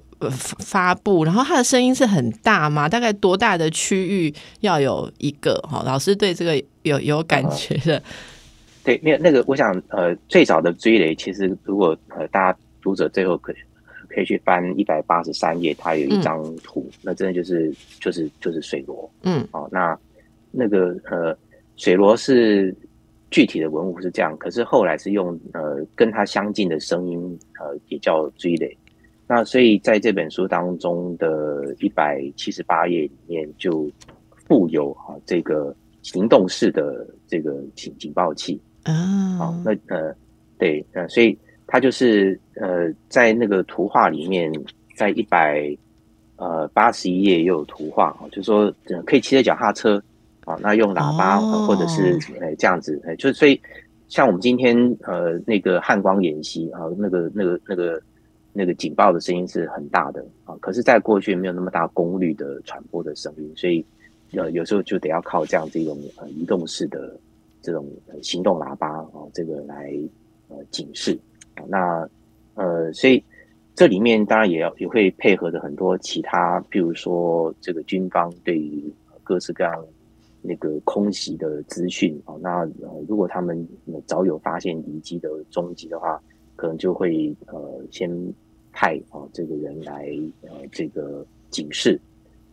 [0.59, 1.23] 发布？
[1.25, 2.87] 然后它的声音是很大吗？
[2.89, 5.55] 大概多大的区域要有一个？
[5.69, 8.01] 哈，老师对这个有有感觉的？
[8.83, 13.55] 对，没有那个，我想呃，最早的追雷，其实如果呃大家读者最后可以。
[14.15, 19.99] 可以去翻一百八十三页，它有一张图，那真的就是就是就是水螺，嗯，哦，那
[20.51, 21.37] 那个呃
[21.75, 22.73] 水螺是
[23.29, 27.19] 具体的文物是这样，可是后来是用呃跟它相近的声音，
[27.59, 28.77] 呃也叫追雷，
[29.27, 33.91] 那所以在这本书当中的一百七十八页里面就
[34.47, 38.57] 附有啊这个行动式的这个警警报器。
[38.83, 40.15] 啊，好，那呃
[40.57, 41.37] 对，呃所以。
[41.67, 44.51] 它就是呃，在那个图画里面，
[44.95, 45.75] 在一百
[46.37, 48.73] 呃八十一页也有图画啊，就是说
[49.05, 50.01] 可以骑着脚踏车
[50.45, 53.59] 啊，那用喇叭或者是哎这样子哎，就所以
[54.07, 58.01] 像我们今天呃那个汉光演习啊，那个那个那个
[58.53, 63.83] 那个警报的声音是很大的啊，可是，在过去没有那么大功率的传播的声音，所以
[64.33, 67.19] 呃有时候就得要靠这样这种呃移动式的
[67.61, 67.85] 这种
[68.21, 69.91] 行动喇叭啊，这个来
[70.47, 71.17] 呃警示。
[71.67, 72.07] 那
[72.55, 73.23] 呃，所以
[73.75, 78.91] 这里面当然也要也会配合着很多其他，比如说这个军方对于
[79.23, 79.85] 各式各样
[80.41, 82.35] 那个空袭的资讯啊。
[82.41, 83.67] 那呃，如果他们
[84.05, 86.21] 早有发现敌机的踪迹的话，
[86.55, 88.09] 可能就会呃先
[88.71, 90.09] 派啊这个人来
[90.43, 91.99] 呃这个警示。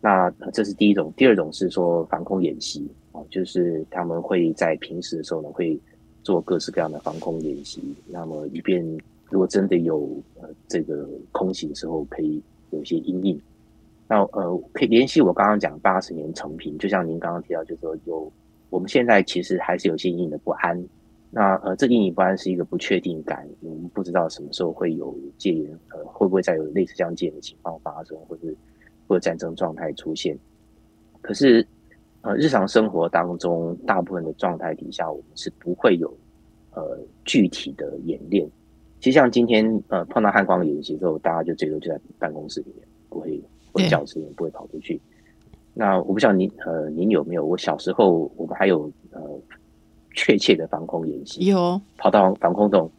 [0.01, 5.79] 那这是第一种，第二种是说防空演习啊，就是他们会在平时的时候呢会
[6.23, 8.83] 做各式各样的防空演习，那么以便
[9.29, 10.09] 如果真的有
[10.41, 13.39] 呃这个空袭的时候，可以有一些阴影。
[14.07, 18.31] 那呃可以联系我刚刚讲八十年成平，就像您刚刚提到，就是说有
[18.69, 20.83] 我们现在其实还是有些阴影的不安。
[21.29, 28.47] 那呃这阴影不安是一个不确定感，我们不知道什么时候会有戒严，呃会不会再有类似这样戒严的情况发生，或者。
[29.05, 30.35] 或战争状态出现，
[31.21, 31.63] 可是
[32.23, 36.07] 呃，日常生活当中大部分的状态底下，我们是不会有
[36.73, 38.49] 呃具体的演练。
[39.01, 44.99] 其实像今天呃碰到汉光演习之后，大家就最多就在办公室里面，不会或者教室里面不会跑出去。
[45.73, 47.45] 那我不知道您呃您有没有？
[47.45, 49.21] 我小时候我们还有呃
[50.15, 52.89] 确切的防空演习，有跑到防空洞，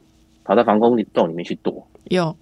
[0.44, 2.36] 跑到防空洞里面去躲，有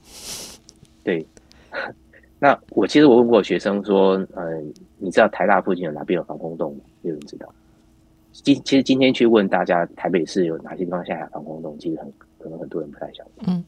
[1.04, 1.24] 对。
[2.42, 6.80] 那我其实我问过学生说，嗯，你知道台大附近有哪边有防空洞吗？
[7.00, 7.48] 没有人知道。
[8.32, 13.44] 今其实今天去问大家，台北市有哪些地方现在有防空洞，其实很可能很多人不太晓得。
[13.46, 13.64] 嗯，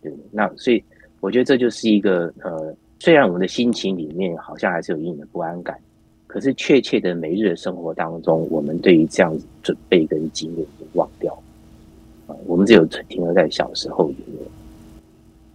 [0.00, 0.10] 对。
[0.30, 0.82] 那所以
[1.20, 5.78] 我觉得这就是一个呃，虽然我们的心情里面好像还是有一定的不安感，
[6.26, 11.38] 可是确切的每日的生活当中，我们对于这样准备跟经验已经忘掉
[12.28, 14.38] 啊，我们只有停留在小时候里面。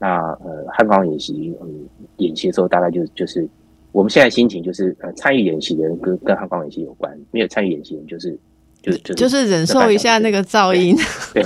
[0.03, 1.87] 那呃，汉光演习，嗯，
[2.17, 3.47] 演习的时候大概就就是
[3.93, 8.37] 我们现在心情就是呃，参与演习的人跟跟汉光演习有关，没有参与演习的人就是
[8.81, 10.93] 就是就就是忍受一下那个噪音，
[11.33, 11.41] 对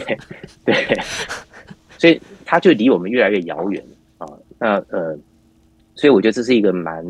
[0.65, 0.97] 对，
[1.99, 3.83] 所以他就离我们越来越遥远
[4.17, 4.27] 啊。
[4.57, 5.15] 那呃，
[5.93, 7.05] 所以我觉得这是一个蛮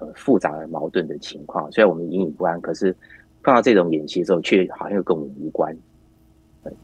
[0.00, 1.70] 呃复杂的矛盾的情况。
[1.70, 2.92] 虽然我们隐隐不安，可是
[3.44, 5.72] 碰到这种演习的时候，却好像又跟我们无关。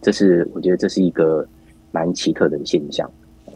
[0.00, 1.44] 这是我觉得这是一个
[1.90, 3.10] 蛮奇特的现象。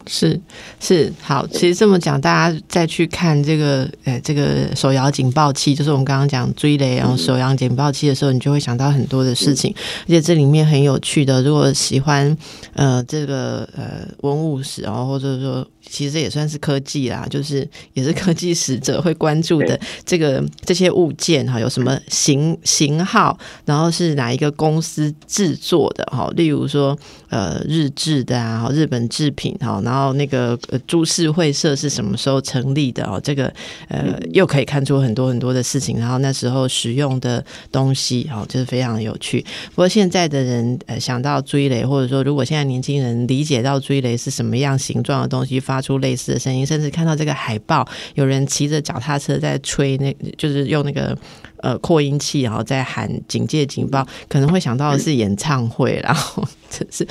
[0.07, 0.39] 是
[0.79, 11.41] 是好，其实这么讲，大家再去看这个，呃，这个手摇警报器，就是我们刚刚讲追雷，然后手摇警报器的时候，你就会想到很多的事情，而且这里面很有趣的。
[11.41, 12.35] 如果喜欢
[12.73, 15.67] 呃这个呃文物史，然后或者说。
[15.85, 26.31] 其实也算是科技啦， 就是也是科技使者会关注的这个这些物件哈，有什么型型号，然后是哪一个公司制作的哈？
[26.35, 26.97] 例如说
[27.29, 33.19] 呃日制的啊，日本制品哈，然后那个株式会社是什么时候成立的哦？
[33.23, 33.51] 这个
[33.89, 39.41] 呃又可以看出很多很多的事情，然后那时候使用的东西哦，就是非常有趣。
[39.69, 45.81] 不过现在的人呃想到追雷，或者说如果现在年轻人理解到追雷是什么样形状的东西发。
[45.81, 51.17] 出类似的声音，甚至看到这个海报，有人骑着脚踏车在吹，那就是用那个。
[51.63, 57.05] 呃，扩音器，然后在喊警戒警报，可能会想到的是演唱会，然后这是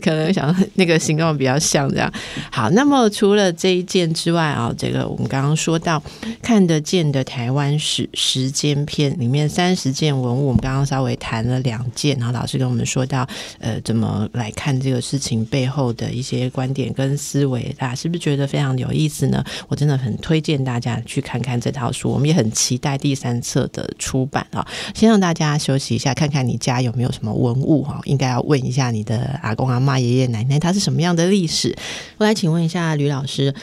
[0.00, 2.12] 可能想那个形状比较像这样。
[2.50, 6.02] 好，那么除了这一件之外啊，这个我们刚刚说到
[6.42, 13.26] 看得见的台湾史时间片里面三十件文物，我们刚刚稍微谈了两件，然后老师跟我们说到
[13.60, 19.44] 呃，怎么来看这个事情背后的一些观点跟思维，大家是不是觉得非常有意思呢？
[19.68, 23.88] 我真的很推荐大家去看看这套书，我们也很期待第三册的。
[23.96, 31.76] 出版啊，先让大家休息一下，看看你家有没有什么文物哈，应该要问一下你的阿公阿妈、爷爷奶奶，他是什么样的历史。
[32.18, 33.54] 我来请问一下吕老师，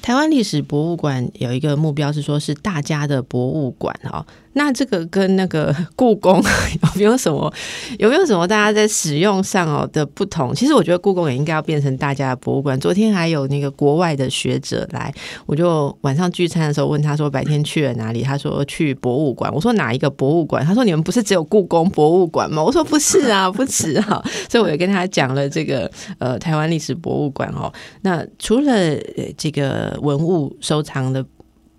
[0.00, 4.26] 台湾历史博物馆有一个目标是说，是大家的博物馆哈。
[4.54, 6.42] 那这个跟那个 故宫
[6.82, 7.52] 有没有什么
[7.98, 10.54] 有没有什么大家在使用上哦的不同？
[10.54, 12.78] 其实我觉得故宫也应该要变成大家的博物馆。
[12.80, 15.12] 昨天还有那个国外的学者来，
[15.46, 18.22] 我就晚上聚餐的时候问他说白天去了哪里？
[18.22, 19.52] 他说去博物馆。
[19.54, 20.64] 我说哪一个博物馆？
[20.64, 22.62] 他说你们不是只有故宫博物馆吗？
[22.62, 24.22] 我说不是啊，不止哈。
[24.48, 27.72] 所以我也跟他讲了这个呃台湾历史博物馆哦。
[28.02, 28.72] 那除了
[29.36, 31.24] 这个文物收藏的。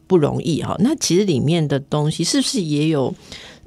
[0.07, 3.13] 不容易哈，那其实里面的东西是不是也有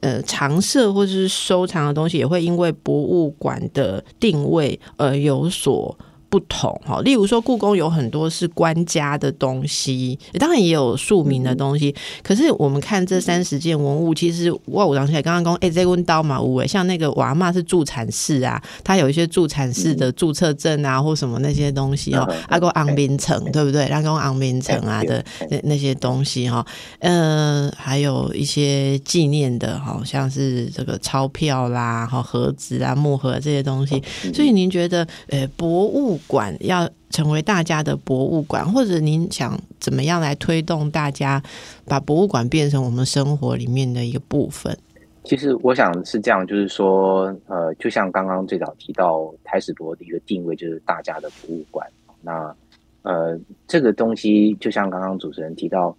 [0.01, 5.97] 呃常设或者是收藏的东西，也会因为博物馆的定位而有所。
[6.31, 11.95] 不同哈，例如说故宫有很多是官家的东西，当然也有庶民的东西。
[12.23, 23.87] 可是我们看这三十件文物，其实哇我想起来刚刚讲，哎，这根刀嘛，无诶，像那个娃嘛是助产士啊，他有一些助产士的注册证啊，或什么那些东西哦，阿公昂明城对不对？
[23.87, 26.65] 阿公昂明城啊的那那些东西哈，
[26.99, 34.03] 呃，还有一些纪念的，好像是这个钞票啦、哈盒子啊、木盒这些东西。
[34.35, 41.43] 所以您觉得，呃，博物馆要成为大家的博物馆，或者您想怎么样来推动大家
[41.87, 44.77] 把博物馆变成我们生活里面的一个部分？
[45.25, 51.87] 其实我想是这样，就是说，呃，就像刚刚最早提到台史博的一个定位，就是大家的博物馆。
[52.23, 52.55] 那
[53.03, 55.95] 呃，这个东西就像刚刚主持人提到，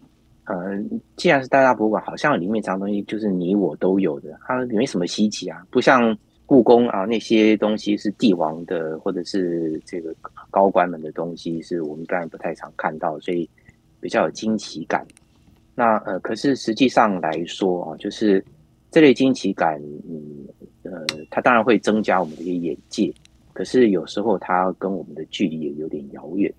[0.46, 0.56] 呃，
[1.16, 6.18] 既然是大家博物馆，好像里面藏东西就是你我都有的，它没什么稀奇啊，不像
[6.50, 10.12] 故宫啊那些东西是帝王的或者是这个
[10.50, 13.48] 高官们的东西，是我们当然不太常看到，所以
[14.02, 15.06] 比较有惊奇感。
[15.76, 18.44] 那呃，可是实际上来说啊，就是
[18.90, 19.80] 这类惊奇感，
[20.10, 20.48] 嗯
[20.82, 23.14] 呃，它当然会增加我们的一些眼界，
[23.54, 26.52] 可是有时候它跟我们的距离也有点遥远。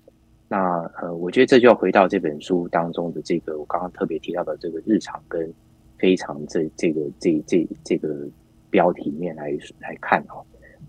[0.47, 5.53] 那呃，我觉得这就要回到这本书当中的这个我刚刚特别提到的这个日常跟
[5.97, 8.25] 非常这这个这这这个
[8.71, 10.41] 标题面来来看哦。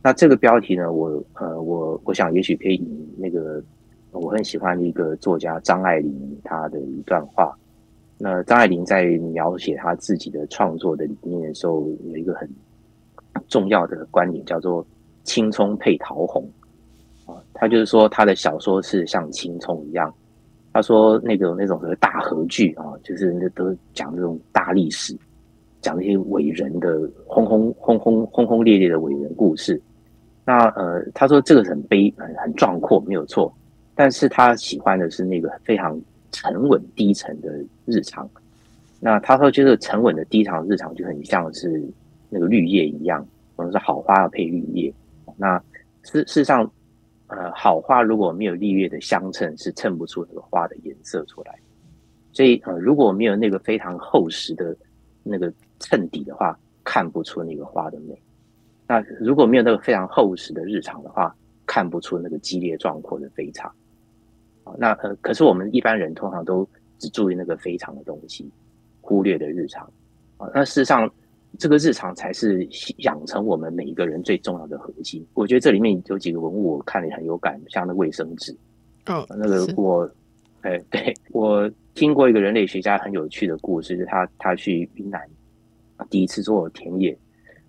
[0.03, 3.63] 那这个标题呢，我呃我我想也许可以以那个
[4.13, 7.55] 我很喜欢的一个作家张爱玲她的一段话。
[8.19, 12.49] 那张爱玲在描写她自己的创作的理念的时候，有一个很
[13.49, 14.87] 重要的观点，叫做
[15.25, 16.49] “青葱配桃红”。
[17.27, 20.13] 啊，他就是说他的小说是像青葱一样。
[20.73, 25.17] 他说那个那种的大合剧啊，就是那都讲这种大历史，
[25.83, 29.79] 讲那些伟人的轰轰轰轰轰轰烈烈的伟人故事。
[30.47, 33.53] 那呃，他说这个很悲很很壮阔，没有错。
[33.95, 36.01] 但是他喜欢的是那个非常。
[36.35, 38.27] 沉稳低沉的日常，
[38.99, 41.85] 那他说，就是沉稳的低沉日常就很像是
[42.31, 43.23] 那个绿叶一样，
[43.55, 44.91] 可能是好花要配绿叶。
[45.37, 45.63] 那
[46.05, 46.63] 事事实上，
[47.27, 51.55] 呃，好花如果没有绿叶的相衬，是衬不出那个花的颜色出来。
[52.33, 54.75] 所以，呃，如果没有那个非常厚实的
[55.23, 55.53] 那个
[55.83, 58.19] 衬底的话，看不出那个花的美。
[58.89, 61.35] 那如果没有那个非常厚实的日常的话，
[61.67, 63.71] 看不出那个激烈壮阔的非常。
[64.79, 66.67] 那呃，可是我们一般人通常都
[66.99, 68.49] 只注意那个非常的东西，
[69.01, 69.85] 忽略的日常
[70.37, 70.49] 啊。
[70.55, 71.11] 那事实上，
[71.59, 72.67] 这个日常才是
[72.99, 75.27] 养成我们每一个人最重要的核心。
[75.35, 78.57] 我觉得这里面有几个文物，我看了很有感，像那卫生纸。
[79.07, 80.09] 哦，那个我，
[80.61, 85.21] 哎，对我听过一个人类学家很有趣的故事，就是他他去云南
[86.11, 87.17] 第一次做田野，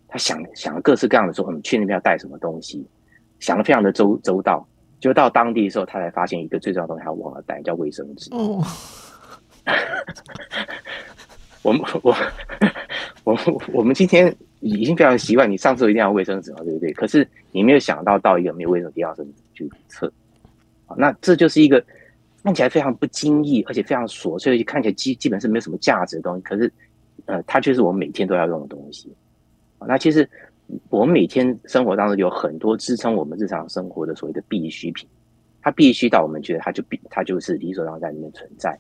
[0.08, 2.86] 他想想了各式各样的说，嗯，去那边要带什么东西，
[3.40, 4.68] 想的非常的周周到。
[5.00, 8.30] 就到当地的时候，他才发现一个最重要的东西，他忘了带，叫卫生纸。
[8.34, 8.64] 哦，
[11.62, 12.16] 我们我
[13.26, 16.94] 我我们今天已经非常习惯，你上厕所一定要卫生纸嘛，对不对？
[16.94, 20.10] 可是你没有想到到一个没有卫生纸地方时去测，
[20.96, 21.84] 那这就是一个
[22.42, 26.42] 看起来非常不经意，而且非常琐碎，看起来基基本是没有什么价值的东西。
[26.44, 26.72] 可是，
[27.26, 29.14] 呃，它就是我们每天都要用的东西。
[29.80, 30.30] 那其实。
[30.90, 35.08] 我们每天生活当中有很多支撑我们日常生活的所谓的必需品，
[35.62, 38.76] 它必须到我们觉得它就必它就是理所当然在里面存在。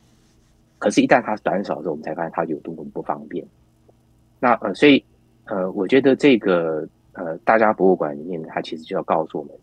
[0.80, 3.46] 可是，一旦它短少的时候，我们才发现它有多么不方便。
[4.40, 5.04] 那呃，所以
[5.46, 9.54] 呃，我觉得这个呃，大家博物馆里面，它其实就要告诉我们，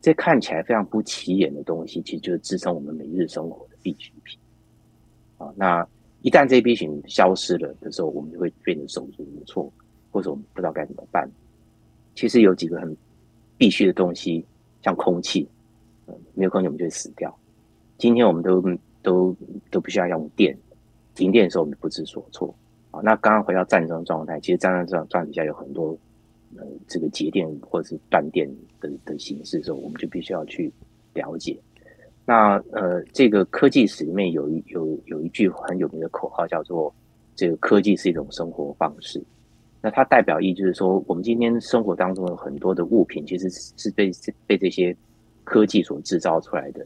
[0.00, 4.38] 这看起来非常不起眼的东西，其实就是支撑我们每日生活的必需品。
[5.36, 5.86] 啊，那
[6.26, 9.72] 一旦这一批群消失了的时候，我们就会变得手足无措，
[10.10, 11.30] 或者我们不知道该怎么办。
[12.16, 12.96] 其实有几个很
[13.56, 14.44] 必须的东西，
[14.82, 15.48] 像空气，
[16.34, 17.32] 没有空气我们就会死掉。
[17.96, 18.60] 今天我们都
[19.02, 19.36] 都
[19.70, 20.58] 都不需要用电，
[21.14, 22.52] 停电的时候我们不知所措。
[22.90, 25.96] 啊，那刚刚回到战争状态，其实战争状状底下有很多
[26.56, 28.50] 呃这个节电或者是断电
[28.80, 30.72] 的的形式的时候，我们就必须要去
[31.14, 31.56] 了解。
[32.28, 36.92] 那呃，这个科技史里面有一有有一句很有名的口号，叫做
[37.36, 39.22] “这个科技是一种生活方式”。
[39.80, 44.10] 那它代表意就是说，我们今天生活当中有很多的物品，其实是被
[44.44, 44.94] 被这些
[45.44, 46.84] 科技所制造出来的。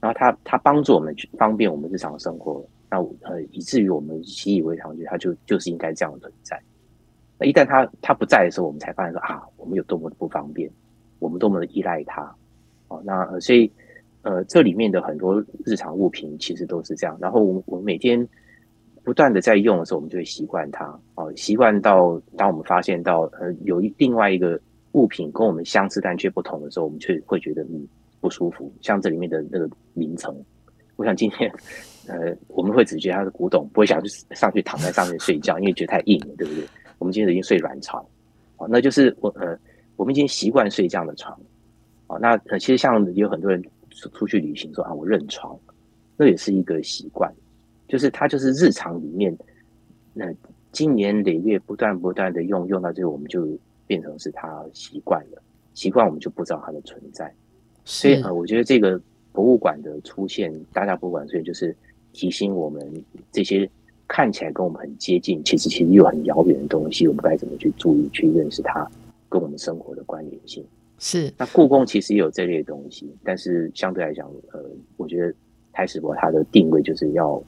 [0.00, 6.60] 然后它它帮助我们去方便我们日常生活，那呃以至于我们习以为常，觉得它就就是应该这样存在。
[7.38, 10.70] 那一旦它它不在的时候，我们才发现说啊，我们有多么的不方便，
[11.20, 12.22] 我们多么的依赖它。
[12.88, 13.72] 哦，那所以
[14.24, 17.16] 呃这里面的很多日常物品其实都是这样。
[17.20, 18.28] 然后我我们每天。
[19.06, 24.58] 不断的在用的时候，我们就会习惯它哦，习惯到当我们发现到呃有一另外一个
[24.92, 27.86] 物品跟我们相似但却不同的时候，我们却会觉得嗯
[28.22, 28.72] 不舒服。
[28.80, 30.34] 像这里面的那个名层，
[30.96, 31.52] 我想今天
[32.08, 36.64] 呃我们会只觉得它是古董，不会想去上去躺在上面睡觉，因为觉得太硬了，对不对？
[36.98, 38.02] 我们今天已经睡软床，
[38.56, 39.54] 哦，那就是我呃
[39.96, 41.38] 我们已经习惯睡这样的床，
[42.06, 43.62] 哦，那呃其实像有很多人
[43.94, 45.58] 出出去旅行说啊我认床，
[46.16, 47.32] 那也是一个习惯。
[47.86, 49.36] 就是它就是日常里面，
[50.12, 50.26] 那
[50.72, 53.46] 经年累月不断不断的用用到最后，我们就
[53.86, 55.42] 变成是它习惯了，
[55.74, 57.32] 习惯我们就不知道它的存在。
[57.84, 59.00] 所以呃，我觉得这个
[59.32, 61.76] 博物馆的出现，大家博物馆所以就是
[62.12, 63.68] 提醒我们这些
[64.08, 68.90] 看起来跟我们很接近，其实其实又很遥远的东西，我们该怎么去注意去认识它
[69.28, 70.64] 跟我们生活的关联性？
[70.98, 71.32] 是。
[71.36, 74.64] 那故宫其实也有这类东西，但是相对来讲，呃，
[74.96, 75.34] 我觉得
[75.72, 77.42] 台史博它的定位就是要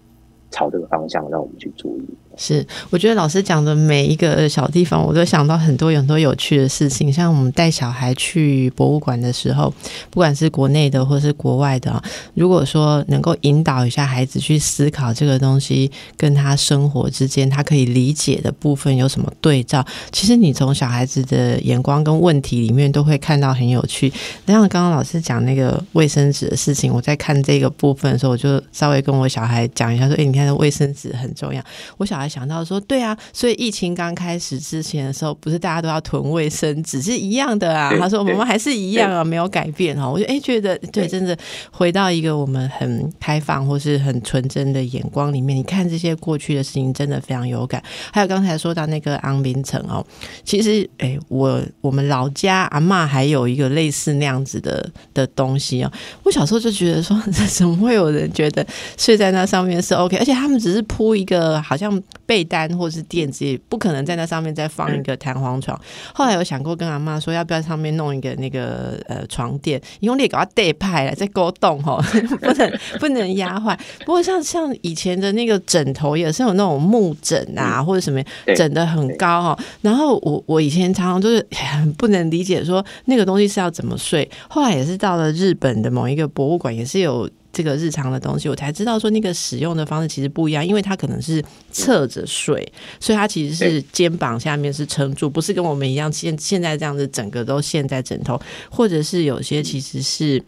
[0.51, 2.05] 朝这个方向让我们去注意。
[2.39, 7.11] 是，我觉得老师讲的每一个小地方，我都想到很多很多有趣的事情。
[7.11, 9.72] 像我们带小孩去博物馆的时候，
[10.11, 12.03] 不管是国内的或是国外的，
[12.34, 19.82] 如果说能够引导一下孩子去思考这个东西跟他生活之间，他可以理解的部分有什么对照，
[20.12, 24.12] 其实你从小孩子的眼光跟问题里面都会看到很有趣。
[24.45, 31.62] 那像刚刚老师讲那个卫生纸的事情，我在看这个部分的时候，我就稍微跟我小孩讲一下，说：“哎，你看，卫生纸很重要。”
[31.97, 32.26] 我小孩。
[32.29, 37.93] 想到说，对啊，所以疫情刚开始之前的时候，不是大家都要囤卫生纸，是一样的啊。
[37.99, 40.09] 他说我们还是一样啊，没有改变哈。
[40.09, 41.37] 我就哎觉得，对，真的
[41.70, 47.83] 回到一个我们很开放或是很纯真的眼光里面，你看这些过去的事情，真的非常有感。
[48.12, 50.05] 还有刚才说到那个昂滨城哦，
[50.45, 55.93] 其实哎，我我们老家阿妈还有一个类似那样子的的东西哦。
[56.22, 57.16] 我小时候就觉得说，
[57.53, 58.66] 怎么会有人觉得
[58.97, 60.16] 睡在那上面是 OK？
[60.16, 62.03] 而且他们只是铺一个好像。
[62.24, 65.78] 被单或是垫子也不可能在那上面再放一个弹簧床。
[66.14, 72.00] 后来有想过跟阿妈说，要不要上面弄一个那个呃床垫，用力给它带派了，在勾动哈，
[72.40, 73.78] 不能不能压坏。
[74.00, 78.22] 不过像像以前的那个枕头也是有那种木枕啊，或者什么
[78.54, 79.58] 枕的很高哈。
[79.82, 84.28] 然后我我以前常常就是很不能理解说那个东西是要怎么睡。
[84.48, 87.28] 后来也是到了日本的某一个博物馆，也是有。
[87.57, 91.42] 这个日常的东西，我才知道说那个使用的方式其实不一样，因为它可能是
[91.72, 98.38] 侧着睡，所以它其实是肩膀下面是撑住，不是跟我们一样现现在这样子整个都陷在枕头，
[98.68, 100.44] 或者是有些其实是。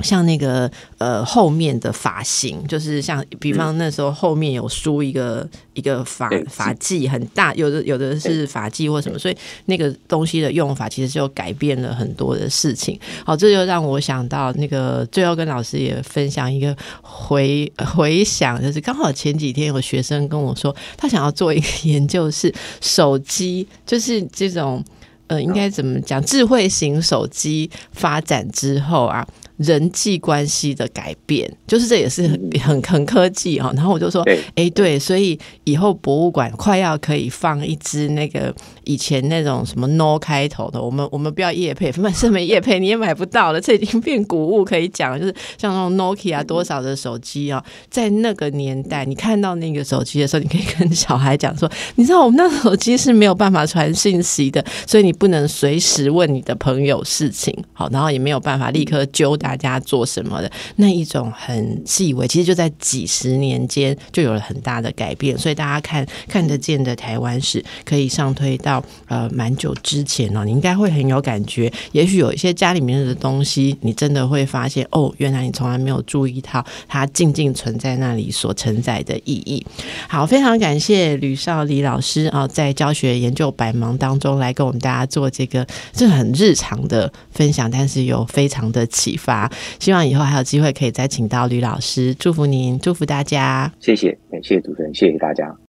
[0.00, 12.98] 像那个呃后面的发型，就是像比方那时候后面有梳一个一个发发髻很大，有的有的是发髻或什么，所以那个东西的用法其实就改变了很多的事情。
[13.24, 24.84] 好，这就让我想到那个最后跟老师也分享一个回回想，就是刚好前几天有学生跟我说，他想要做一个研究，是手机，就是这种
[25.28, 29.26] 呃应该怎么讲，智慧型手机发展之后啊。
[29.56, 33.72] 人际关系的改变，就是这也是很很很科技哈。
[33.74, 34.22] 然后我就说，
[34.54, 38.54] 哎，对，所以以后博物馆快要可以放一只那个
[38.84, 45.18] 以前那种什么 No 开头的，我们我们不要叶配，反正没叶配你也买不到了，这已经变古物可以讲了。
[45.18, 59.34] 就是像那种 Nokia 多少的手机啊，在那个年代，你看到那个手机的时候，你可以跟小孩讲说，你知道我们那手机是没有办法传信息的，所以你不能随时问你的朋友事情，好，然后也没有办法立刻揪。
[59.46, 65.38] 大家做什么的那一种很细微，其实就在几十年间就有了很大的改变。
[65.38, 71.72] 所以大家看看得见的台湾史，可以上推到呃蛮久之前哦，你应该会很有感觉。
[71.92, 79.64] 也许有一些家里面的东西，你真的会发现哦，原来你从来没有注意到它静静存在那里所承载的意义。
[80.08, 89.35] 好，非常感谢吕少李老师啊，在教学研究百忙当中来跟我们大家做这个这很日常的分享，但是有非常的启发。
[89.78, 95.56] 希望以后还有机会可以再请到吕老师，祝福您，祝福大家，谢谢，感谢主持人，谢谢大家。